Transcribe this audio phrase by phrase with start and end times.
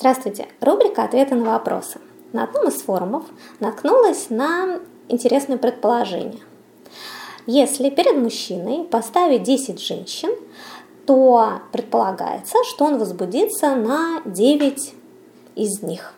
[0.00, 0.48] Здравствуйте!
[0.62, 2.00] Рубрика «Ответы на вопросы».
[2.32, 3.24] На одном из форумов
[3.58, 6.40] наткнулась на интересное предположение.
[7.46, 10.30] Если перед мужчиной поставить 10 женщин,
[11.04, 14.94] то предполагается, что он возбудится на 9
[15.56, 16.14] из них.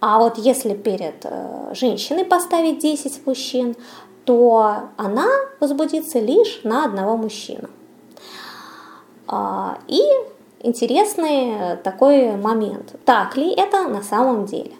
[0.00, 3.76] А вот если перед э, женщиной поставить 10 мужчин,
[4.24, 5.28] то она
[5.60, 7.68] возбудится лишь на одного мужчину.
[9.28, 10.02] А, и
[10.60, 12.94] интересный такой момент.
[13.04, 14.72] Так ли это на самом деле?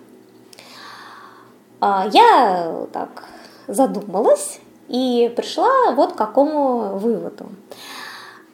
[1.80, 3.24] А, я так
[3.66, 7.46] задумалась и пришла вот к какому выводу.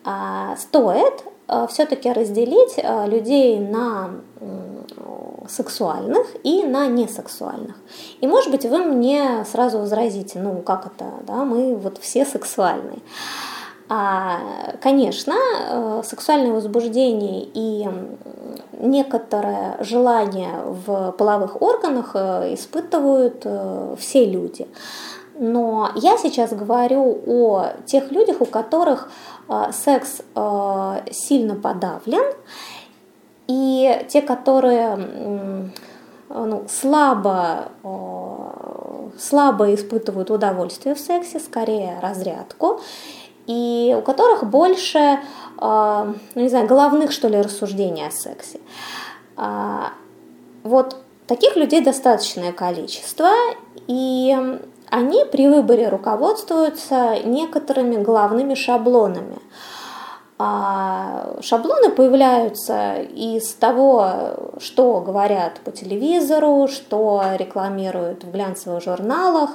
[0.05, 1.25] А, стоит
[1.69, 4.11] все-таки разделить людей на
[5.49, 7.77] сексуальных и на несексуальных.
[8.21, 12.99] И, может быть, вы мне сразу возразите, ну, как это, да, мы вот все сексуальные.
[13.89, 14.41] А,
[14.83, 17.89] конечно, э, сексуальное возбуждение и
[18.81, 24.67] некоторое желание в половых органах э, испытывают э, все люди.
[25.39, 29.11] Но я сейчас говорю о тех людях, у которых
[29.71, 30.23] секс
[31.11, 32.25] сильно подавлен,
[33.47, 34.97] и те, которые
[36.31, 37.69] ну, слабо,
[39.19, 42.81] слабо испытывают удовольствие в сексе, скорее разрядку,
[43.47, 45.21] и у которых больше,
[45.61, 48.61] ну не знаю, головных, что ли, рассуждений о сексе.
[49.37, 49.93] А,
[50.63, 53.31] вот таких людей достаточное количество,
[53.87, 54.37] и
[54.91, 59.39] они при выборе руководствуются некоторыми главными шаблонами–
[60.39, 69.51] а шаблоны появляются из того, что говорят по телевизору, что рекламируют в глянцевых журналах,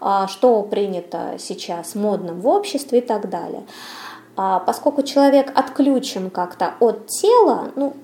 [0.00, 3.64] а, что принято сейчас модным в обществе и так далее.
[4.36, 7.94] А поскольку человек отключен как-то от тела, ну,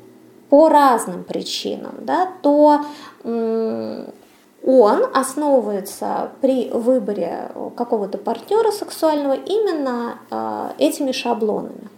[0.50, 2.80] по разным причинам, да, то
[4.62, 11.88] он основывается при выборе какого-то партнера сексуального именно а, этими шаблонами.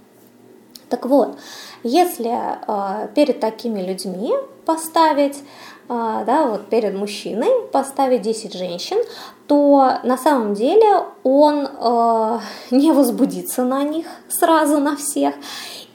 [0.93, 1.39] Так вот,
[1.85, 4.35] если э, перед такими людьми
[4.67, 5.43] поставить, э,
[5.89, 8.99] да, вот перед мужчиной поставить 10 женщин,
[9.47, 12.39] то на самом деле он э,
[12.71, 15.35] не возбудится на них сразу на всех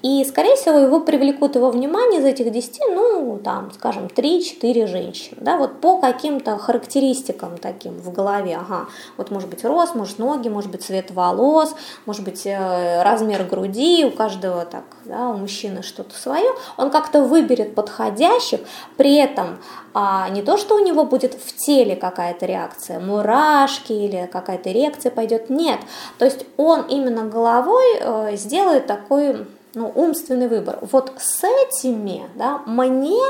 [0.03, 5.37] и, скорее всего, его привлекут его внимание из этих 10, ну, там, скажем, 3-4 женщины,
[5.41, 8.87] да, вот по каким-то характеристикам таким в голове, ага,
[9.17, 11.75] вот может быть рост, может ноги, может быть цвет волос,
[12.05, 17.23] может быть э, размер груди, у каждого так, да, у мужчины что-то свое, он как-то
[17.23, 18.59] выберет подходящих,
[18.97, 19.57] при этом
[19.99, 25.11] а не то, что у него будет в теле какая-то реакция, мурашки или какая-то реакция
[25.11, 25.79] пойдет, нет,
[26.19, 30.79] то есть он именно головой э, сделает такой ну, умственный выбор.
[30.81, 33.21] Вот с этими да, мне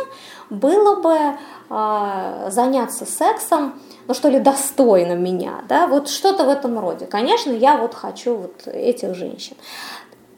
[0.49, 1.17] было бы
[1.69, 7.05] э, заняться сексом, ну что ли, достойно меня, да, вот что-то в этом роде.
[7.05, 9.57] Конечно, я вот хочу вот этих женщин.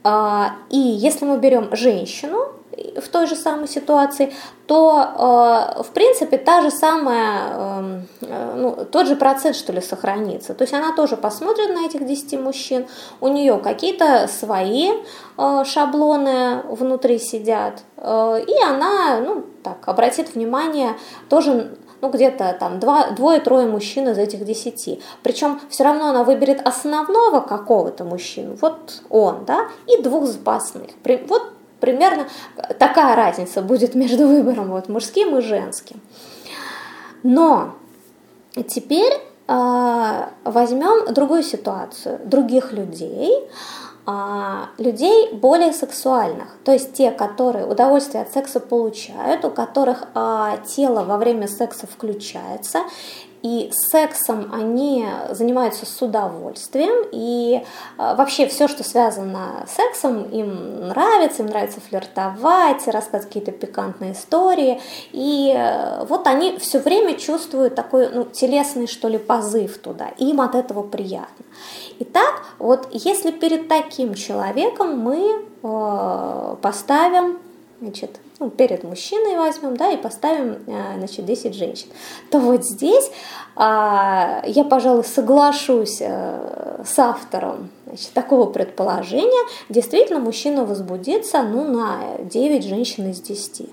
[0.04, 4.34] Э, и если мы берем женщину, в той же самой ситуации,
[4.68, 9.82] то, э, в принципе, та же самая, эм, э, ну, тот же процент, что ли,
[9.82, 10.54] сохранится.
[10.54, 12.86] То есть она тоже посмотрит на этих 10 мужчин,
[13.22, 14.92] у нее какие-то свои
[15.38, 20.96] э, шаблоны внутри сидят, и она, ну, так, обратит внимание
[21.30, 25.02] тоже ну, где-то там два, двое-трое мужчин из этих десяти.
[25.22, 30.92] Причем все равно она выберет основного какого-то мужчину, вот он, да, и двух запасных.
[31.28, 32.28] Вот примерно
[32.78, 36.02] такая разница будет между выбором вот, мужским и женским.
[37.24, 37.76] Но
[38.68, 39.14] теперь
[39.48, 43.32] э, возьмем другую ситуацию, других людей,
[44.08, 44.12] э,
[44.78, 51.04] людей более сексуальных, то есть те, которые удовольствие от секса получают, у которых э, тело
[51.04, 52.80] во время секса включается,
[53.42, 60.88] и сексом они занимаются с удовольствием, и э, вообще все, что связано с сексом, им
[60.88, 67.76] нравится, им нравится флиртовать, рассказывать какие-то пикантные истории, и э, вот они все время чувствуют
[67.76, 71.46] такой ну, телесный, что ли, позыв туда, им от этого приятно.
[72.00, 77.40] Итак, вот если перед таким человеком мы э, поставим
[77.82, 81.88] значит, ну, перед мужчиной возьмем, да, и поставим, э, значит, 10 женщин,
[82.32, 83.12] то вот здесь
[83.56, 92.18] а, я, пожалуй, соглашусь э, с автором значит, такого предположения, действительно мужчина возбудится, ну, на
[92.20, 93.70] 9 женщин из 10.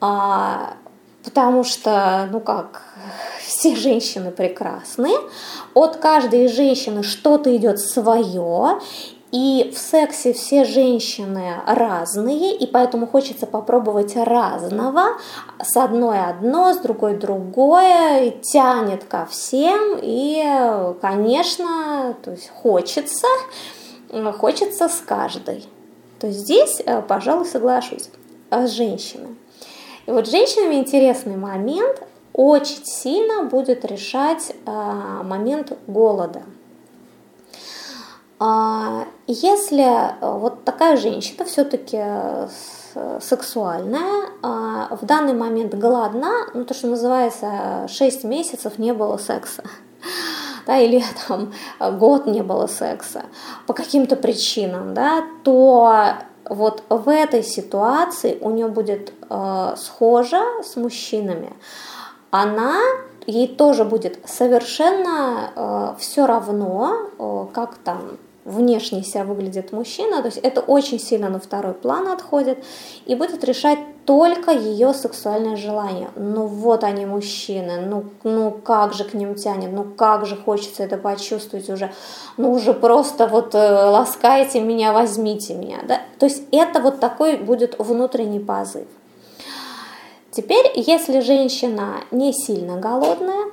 [0.00, 0.74] А,
[1.22, 2.82] потому что, ну как,
[3.44, 5.10] все женщины прекрасны,
[5.74, 8.80] от каждой женщины что-то идет свое,
[9.32, 15.18] и в сексе все женщины разные, и поэтому хочется попробовать разного.
[15.62, 23.28] С одной одно, с другой другое, тянет ко всем, и, конечно, то есть хочется,
[24.36, 25.64] хочется с каждой.
[26.18, 28.10] То есть здесь, э, пожалуй, соглашусь,
[28.50, 29.36] с женщиной.
[30.06, 34.70] И вот с женщинами интересный момент, очень сильно будет решать э,
[35.22, 36.42] момент голода–
[39.26, 42.48] если э, вот такая женщина все-таки э,
[43.20, 49.62] сексуальная, а, в данный момент голодна, ну то, что называется, 6 месяцев не было секса,
[50.66, 51.52] да, или там
[51.98, 53.24] год не было секса
[53.66, 56.14] по каким-то причинам, да, то
[56.46, 61.52] вот в этой ситуации у нее будет э, схожа с мужчинами.
[62.30, 62.80] Она
[63.26, 70.26] ей тоже будет совершенно э, все равно, э, как там внешне себя выглядит мужчина, то
[70.26, 72.64] есть это очень сильно на второй план отходит
[73.06, 76.08] и будет решать только ее сексуальное желание.
[76.16, 80.82] Ну вот они мужчины, ну, ну как же к ним тянет, ну как же хочется
[80.82, 81.92] это почувствовать уже,
[82.36, 86.00] ну уже просто вот э, ласкайте меня, возьмите меня, да?
[86.18, 88.86] То есть это вот такой будет внутренний позыв.
[90.30, 93.46] Теперь, если женщина не сильно голодная,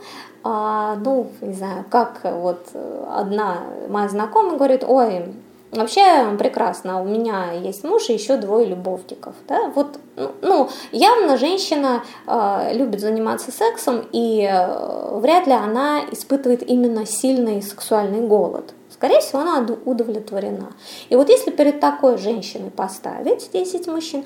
[0.44, 2.68] а, ну, не знаю, как вот
[3.10, 5.34] одна моя знакомая говорит, ой,
[5.72, 10.00] вообще прекрасно, у меня есть муж и еще двое любовников, да, вот,
[10.42, 17.62] ну, явно женщина э, любит заниматься сексом, и э, вряд ли она испытывает именно сильный
[17.62, 18.74] сексуальный голод.
[18.90, 20.74] Скорее всего, она удовлетворена.
[21.10, 24.26] И вот если перед такой женщиной поставить 10 мужчин,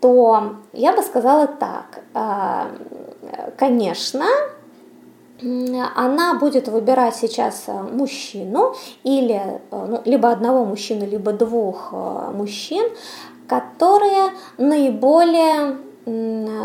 [0.00, 4.26] то я бы сказала так, э, конечно,
[5.94, 12.30] она будет выбирать сейчас э, мужчину или э, ну, либо одного мужчину, либо двух э,
[12.32, 12.86] мужчин,
[13.46, 15.78] которые наиболее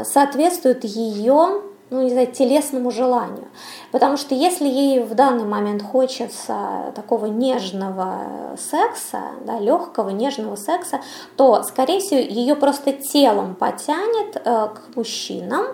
[0.04, 3.50] соответствуют ее ну, не знаю, телесному желанию.
[3.92, 11.02] Потому что если ей в данный момент хочется такого нежного секса, да, легкого, нежного секса,
[11.36, 15.66] то, скорее всего, ее просто телом потянет э, к мужчинам,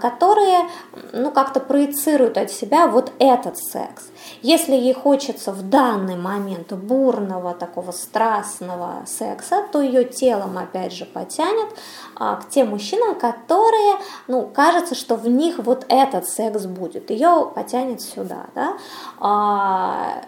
[0.00, 0.68] которые
[1.12, 4.08] ну, как-то проецируют от себя вот этот секс.
[4.42, 11.04] Если ей хочется в данный момент бурного, такого страстного секса, то ее телом опять же
[11.04, 11.68] потянет
[12.16, 13.96] а, к тем мужчинам, которые,
[14.26, 17.10] ну, кажется, что в них вот этот секс будет.
[17.10, 18.76] Ее потянет сюда, да.
[19.20, 20.22] А,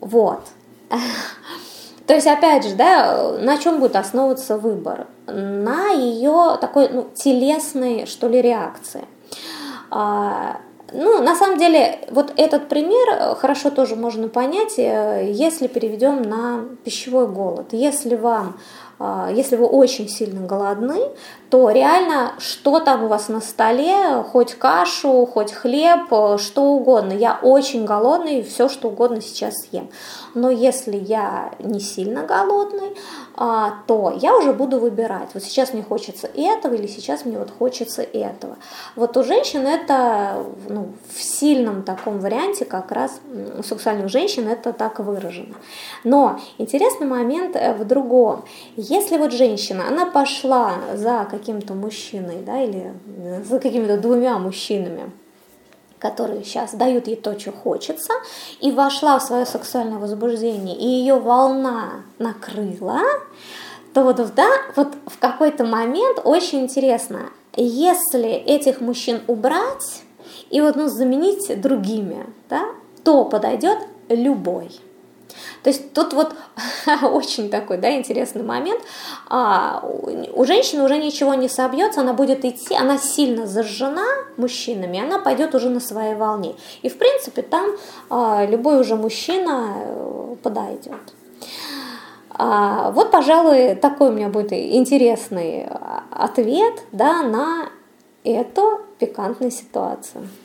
[0.00, 0.40] вот.
[2.06, 5.08] То есть, опять же, да, на чем будет основываться выбор?
[5.26, 9.04] На ее такой ну, телесной, что ли, реакции.
[9.90, 10.60] А,
[10.92, 16.64] ну, на самом деле, вот этот пример хорошо тоже можно понять, э, если переведем на
[16.84, 17.72] пищевой голод.
[17.72, 18.56] Если вам
[18.98, 21.00] если вы очень сильно голодны,
[21.50, 27.12] то реально что там у вас на столе, хоть кашу, хоть хлеб, э, что угодно.
[27.12, 29.88] Я очень голодный, все что угодно сейчас съем.
[30.34, 32.96] Но если я не сильно голодный,
[33.38, 35.28] а, то я уже буду выбирать.
[35.34, 38.56] Вот сейчас мне хочется этого или сейчас мне вот хочется этого.
[38.96, 43.20] Вот у женщин это ну, в сильном таком варианте как раз
[43.58, 45.54] у сексуальных женщин это так выражено.
[46.02, 48.44] Но интересный момент э, в другом.
[48.88, 52.94] Если вот женщина, она пошла за каким-то мужчиной, да, или
[53.44, 55.10] за какими-то двумя мужчинами,
[55.98, 58.12] которые сейчас дают ей то, что хочется,
[58.60, 63.00] и вошла в свое сексуальное возбуждение, и ее волна накрыла,
[63.92, 70.02] то вот, да, вот в какой-то момент очень интересно, если этих мужчин убрать
[70.50, 72.66] и вот ну, заменить другими, да,
[73.02, 73.78] то подойдет
[74.08, 74.70] любой.
[75.62, 76.34] То есть тут вот
[77.02, 78.80] очень такой да, интересный момент.
[79.28, 84.06] А, у женщины уже ничего не собьется, она будет идти, она сильно зажжена
[84.36, 86.54] мужчинами, она пойдет уже на своей волне.
[86.82, 87.70] И в принципе там
[88.10, 91.14] а, любой уже мужчина э, подойдет.
[92.38, 97.70] А, вот, пожалуй, такой у меня будет интересный а, ответ да, на
[98.24, 100.28] эту пикантную ситуацию.